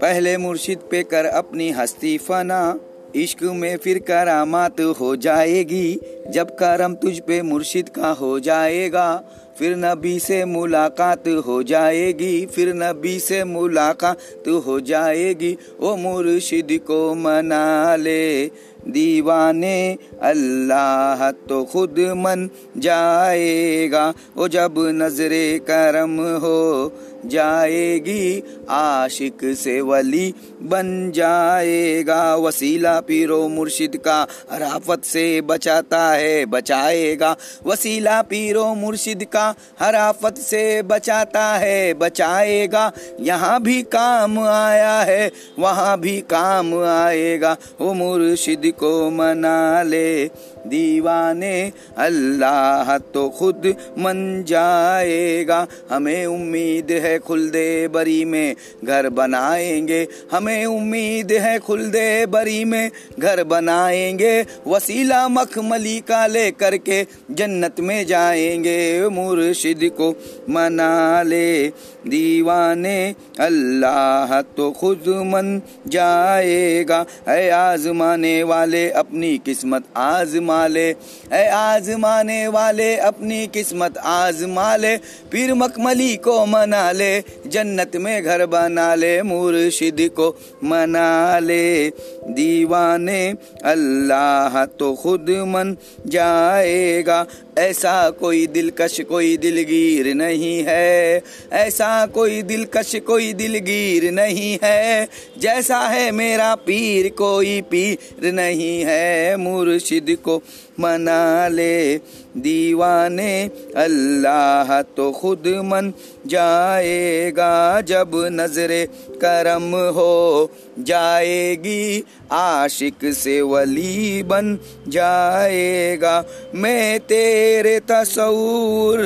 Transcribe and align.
पहले 0.00 0.36
मुर्शिद 0.36 0.78
पे 0.90 1.02
कर 1.02 1.24
अपनी 1.24 1.70
हस्ती 1.70 2.18
फना। 2.18 2.80
इश्क 3.16 3.42
में 3.42 3.76
फिर 3.76 3.98
करामात 3.98 4.80
हो 4.80 5.16
जाएगी। 5.16 6.00
जब 6.30 6.50
करम 6.50 6.94
तुझ 6.94 7.18
पे 7.18 7.42
मुर्शिद 7.42 7.88
का 7.88 8.08
हो 8.08 8.40
जाएगा, 8.40 9.22
फिर 9.58 9.76
नबी 9.76 10.18
से 10.18 10.44
मुलाकात 10.44 11.28
हो 11.28 11.62
जाएगी। 11.62 12.46
फिर 12.46 12.74
नबी 12.74 13.18
से 13.20 13.44
मुलाकात 13.44 14.48
हो 14.48 14.80
जाएगी। 14.80 15.56
ओ 15.80 15.96
मुर्शिद 15.96 16.68
को 16.72 17.14
मना 17.14 17.96
ले 17.96 18.46
दीवाने, 18.86 19.96
अल्लाह 20.22 21.30
तो 21.30 21.62
खुद 21.64 21.98
मन 22.16 22.48
जाएगा। 22.76 24.12
ओ 24.38 24.48
जब 24.48 24.74
नजरे 24.94 25.58
करम 25.58 26.20
हो 26.36 26.92
जाएगी, 27.26 28.42
आशिक 28.70 29.38
से 29.56 29.80
वली 29.80 30.34
बन 30.62 31.12
जाएगा। 31.14 32.36
वसीला 32.36 32.98
पीरो 33.00 33.48
मुर्शिद 33.48 33.96
का 33.96 34.26
हराफत 34.52 35.04
से 35.04 35.40
बचाता 35.40 36.02
है, 36.10 36.44
बचाएगा। 36.46 37.36
वसीला 37.66 38.20
पीरो 38.22 38.64
मुर्शिद 38.74 39.24
का 39.24 39.54
हराफत 39.80 40.38
से 40.38 40.82
बचाता 40.82 41.46
है, 41.54 41.94
बचाएगा। 41.94 42.92
यहाँ 43.20 43.60
भी 43.62 43.82
काम 43.82 44.38
आया 44.40 45.00
है, 45.00 45.30
वहाँ 45.58 45.98
भी 46.00 46.18
काम 46.30 46.74
आएगा। 46.84 47.56
वो 47.80 47.92
मुर्शिद 47.94 48.72
को 48.78 49.10
मना 49.10 49.82
ले। 49.82 50.30
दीवाने, 50.66 51.72
अल्लाह 51.98 52.96
तो 53.14 53.28
खुद 53.28 53.66
मन 53.98 54.44
जाएगा। 54.48 55.66
हमें 55.90 56.26
उम्मीद 56.26 56.90
है 56.92 57.18
खुलदे 57.18 57.66
बरी 57.88 58.24
में 58.24 58.56
घर 58.84 59.08
बनाएँगे। 59.10 60.06
हमें 60.32 60.64
उम्मीद 60.66 61.32
है 61.32 61.58
खुलदे 61.58 62.26
बरी 62.26 62.64
में 62.64 62.90
घर 63.18 63.42
बनाएँगे। 63.44 64.34
वसीला 64.66 65.26
मखमली 65.28 65.98
का 66.00 66.26
ले 66.26 66.50
करके 66.50 67.02
जन्नत 67.30 67.80
में 67.80 68.06
जाएँगे। 68.06 69.08
मुर्शिद 69.08 69.80
को 70.00 70.10
मना 70.50 71.22
ले 71.22 71.68
दीवाने, 72.06 73.14
अल्लाह 73.40 74.40
तो 74.56 74.70
खुद 74.70 75.04
मन 75.26 75.60
जाएगा। 75.88 77.04
है 77.28 77.50
आजमाने 77.50 78.42
वाले 78.42 78.88
अपनी 78.90 79.36
किस्मत 79.38 79.84
आजमा 79.96 80.55
ले 80.66 80.88
है 81.32 81.48
आजमाने 81.50 82.46
वाले, 82.48 82.96
अपनी 82.96 83.46
किस्मत 83.46 83.98
आजमा 83.98 84.76
ले 84.76 84.96
फिर 85.32 85.54
मखमली 85.54 86.16
को 86.16 86.46
मना 86.46 86.90
ले 86.92 87.12
जन्नत 87.46 87.96
में 87.96 88.22
घर 88.22 88.46
बना 88.46 88.94
ले 88.94 89.22
मुर्शिद 89.22 89.96
को 90.16 90.28
मना 90.64 91.38
ले 91.38 91.88
दीवाने, 92.28 93.22
अल्लाह 93.64 94.64
तो 94.64 94.94
खुद 94.94 95.30
मन 95.46 95.76
जाएगा। 96.06 97.26
ऐसा 97.58 98.10
कोई 98.10 98.46
दिलकश, 98.46 99.00
कोई 99.00 99.36
दिलगीर 99.36 100.14
नहीं 100.14 100.64
है। 100.68 101.22
ऐसा 101.52 102.06
कोई 102.06 102.42
दिलकश, 102.42 102.94
कोई 103.06 103.32
दिलगीर 103.32 104.10
नहीं 104.10 104.58
है। 104.64 105.08
जैसा 105.38 105.78
है 105.78 106.10
मेरा 106.10 106.54
पीर, 106.66 107.08
कोई 107.08 107.60
पीर 107.60 108.32
नहीं 108.32 108.84
है। 108.84 109.36
मुर्शिद 109.36 110.16
को 110.24 110.36
मना 110.80 111.48
ले 111.48 111.96
दीवाने, 112.36 113.50
अल्लाह 113.76 114.82
तो 114.82 115.10
खुद 115.12 115.46
मन 115.64 115.92
जाएगा। 116.26 117.80
जब 117.80 118.10
नजरे 118.32 118.84
करम 119.24 119.70
हो 119.94 120.50
जाएगी, 120.78 122.04
आशिक 122.32 123.12
से 123.14 123.40
वली 123.42 124.22
बन 124.22 124.58
जाएगा। 124.88 126.24
मैं 126.54 127.00
तेरे 127.00 127.78
तस्वूर 127.80 128.98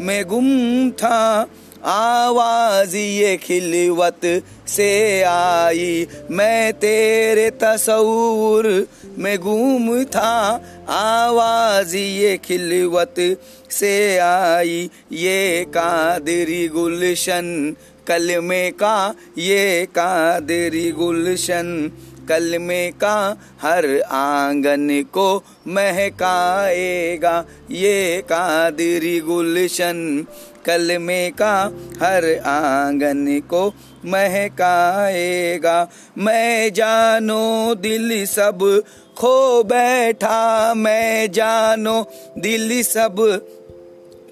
में 0.00 0.24
गुम 0.24 0.90
था 0.90 1.46
आवाज़ 1.84 2.96
ये 2.96 3.36
खिलवत 3.36 4.42
से 4.68 5.22
आई। 5.22 6.06
मैं 6.30 6.72
तेरे 6.72 7.50
तस्वूर 7.50 8.88
में 9.18 9.38
गुम 9.38 10.04
था। 10.04 10.64
आवाज़ 10.88 11.96
ये 11.96 12.36
खिलवत 12.36 13.36
से 13.70 14.18
आई। 14.18 14.90
ये 15.12 15.66
कादरी 15.68 16.68
गुलशन, 16.68 17.76
कलमे 18.06 18.70
का 18.70 19.14
ये 19.38 19.86
कादरी 19.90 20.90
गुलशन। 20.90 21.92
कलमे 22.28 22.90
का 22.90 23.16
हर 23.62 23.86
आँगन 24.00 24.88
को 25.14 25.44
महकाएगा। 25.68 27.44
ये 27.70 28.20
कादरी 28.24 29.18
गुलशन, 29.20 30.26
कलमे 30.66 31.30
का 31.30 31.54
हर 32.02 32.24
आँगन 32.46 33.40
को 33.50 33.66
महकाएगा। 34.04 35.88
मैं 36.18 36.72
जानो 36.72 37.74
दिल 37.74 38.26
सब 38.26 38.82
खो 39.18 39.62
बैठा, 39.62 40.74
मैं 40.74 41.32
जानो 41.32 42.02
दिल 42.38 42.82
सब 42.82 43.16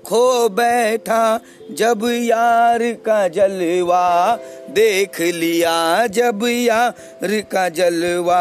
खो 0.06 0.48
बैठा। 0.48 1.40
जब 1.70 2.04
यार 2.22 2.82
का 3.06 3.28
जलवा 3.28 4.38
देख 4.68 5.20
लिया 5.20 6.06
जब 6.06 6.40
यार 6.44 7.40
का 7.52 7.68
जलवा, 7.68 8.40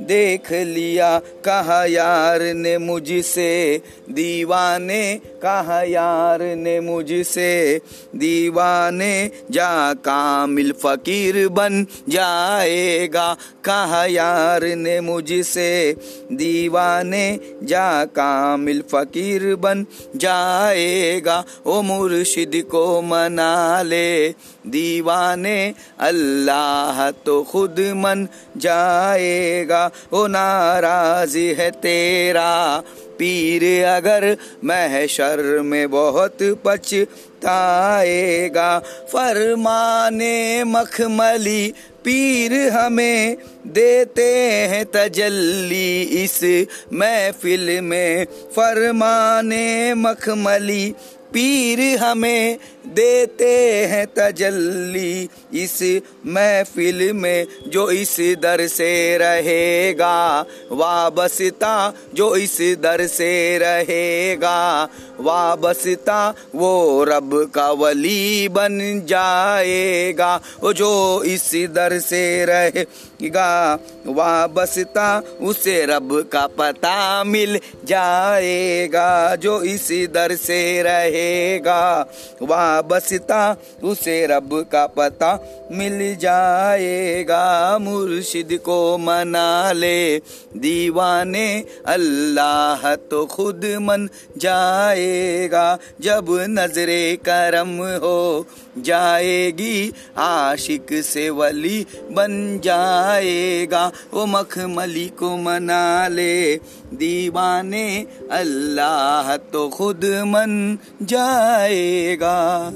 देख 0.00 0.52
लिया 0.52 1.18
कहा 1.18 1.84
यार 1.84 2.42
ने 2.42 2.76
मुझसे, 2.78 3.82
दीवाने 4.10 5.20
कहा 5.42 5.82
यार 5.82 6.42
ने 6.56 6.80
मुझसे, 6.80 7.80
दीवाने 8.16 9.30
जा 9.50 9.92
कामिल 9.92 10.72
फकीर 10.72 11.48
बन 11.48 11.86
जाएगा, 12.08 13.34
कहा 13.64 14.04
यार 14.06 14.64
ने 14.64 15.00
मुझसे, 15.00 15.96
दीवाने 16.32 17.40
जा 17.62 18.04
कामिल 18.04 18.82
फकीर 18.82 19.54
बन 19.56 19.86
जाएगा, 20.16 21.44
ओ 21.66 21.82
मुर्शिद 21.82 22.62
को 22.70 23.02
मना 23.02 23.82
ले, 23.82 24.28
दीवाने 24.66 25.63
अल्लाह 26.00 27.10
तो 27.26 27.42
खुद 27.42 27.80
मन 27.96 28.28
जाएगा, 28.56 29.90
वो 30.12 30.26
नाराज़ 30.26 31.38
है 31.38 31.70
तेरा। 31.70 32.82
पीर 33.18 33.62
अगर 33.86 34.36
महशर 34.64 35.60
में 35.62 35.90
बहुत 35.90 36.38
पछताएगा, 36.64 38.78
फरमाने 39.12 40.64
मखमली 40.64 41.72
पीर 42.04 42.68
हमें 42.68 43.36
देते 43.66 44.34
हैं 44.70 44.84
तजल्ली 44.84 46.02
इस 46.02 46.66
महफिल 46.92 47.80
में। 47.80 48.24
फरमाने 48.24 49.94
मखमली, 49.94 50.94
पीर 51.32 51.98
हमें 51.98 52.58
देते 52.86 53.58
हैं 53.86 54.06
तजल्ली 54.06 55.28
इस 55.54 56.00
महफिल 56.26 57.12
में, 57.12 57.46
जो 57.68 57.90
इस 57.90 58.16
दर 58.20 58.66
से 58.66 59.18
रहेगा। 59.18 60.40
वाबसता, 60.72 61.94
जो 62.14 62.36
इस 62.36 62.58
दर 62.60 63.06
से 63.06 63.58
रहेगा। 63.58 64.88
वाबसता, 65.20 66.34
वो 66.54 67.04
रब 67.04 67.50
का 67.54 67.70
वली 67.70 68.48
बन 68.48 69.02
जाएगा। 69.08 70.40
वो 70.60 70.72
जो 70.72 71.22
इस 71.26 71.50
दर 71.54 71.93
से 72.00 72.44
रहेगा 72.44 73.78
वाबसता, 74.06 75.22
उसे 75.40 75.86
रब 75.86 76.28
का 76.32 76.46
पता 76.46 77.24
मिल 77.24 77.58
जाएगा, 77.84 79.36
जो 79.36 79.62
इस 79.62 79.88
दर 80.14 80.36
से 80.36 80.82
रहेगा। 80.82 82.06
वाबसता, 82.42 83.56
उसे 83.82 84.26
रब 84.26 84.66
का 84.72 84.86
पता 84.86 85.32
मिल 85.72 86.16
जाएगा। 86.16 87.78
मुर्शिद 87.78 88.58
को 88.64 88.98
मना 88.98 89.72
ले 89.72 90.18
दीवाने, 90.56 91.64
अल्लाह 91.86 92.94
तो 92.94 93.26
खुद 93.26 93.64
मन 93.80 94.08
जाएगा। 94.38 95.78
जब 96.00 96.26
नजरे 96.30 97.16
करम 97.16 97.76
हो 98.04 98.46
जाएगी, 98.78 99.92
आशिक 100.18 100.86
से 100.92 101.30
वली 101.30 101.86
बन 102.10 102.60
जाएगा। 102.64 103.92
वो 104.14 104.26
मखमली 104.26 105.06
को 105.08 105.36
मना 105.36 106.08
ले, 106.08 106.56
दीवाने 106.94 108.06
अल्लाह 108.30 109.36
तो 109.36 109.68
खुद 109.68 110.04
मन 110.04 110.78
जाएगा। 111.02 112.72